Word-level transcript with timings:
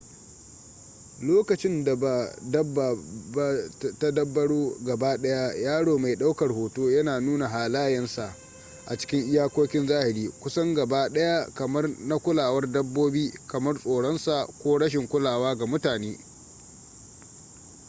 lokacin 1.25 1.83
da 1.83 1.95
ba 1.95 2.35
dabba 2.51 2.95
ba 3.33 3.69
ta 3.99 4.11
dabbaro 4.11 4.77
gabaɗaya 4.83 5.53
yaro 5.55 5.97
mai 5.97 6.15
ɗaukar 6.15 6.51
hoto 6.53 6.89
yana 6.91 7.19
nuna 7.19 7.47
halayensa 7.47 8.35
a 8.85 8.97
cikin 8.97 9.25
iyakokin 9.27 9.87
zahiri 9.87 10.29
kusan 10.39 10.73
gaba 10.75 11.09
daya 11.09 11.49
kamar 11.53 11.89
na 12.07 12.17
kulawar-dabbobi 12.19 13.33
kamar 13.47 13.77
tsoron 13.77 14.17
sa 14.17 14.45
ko 14.63 14.77
rashin 14.77 15.07
kulawa 15.07 15.55
ga 15.55 15.65
mutane 15.65 16.17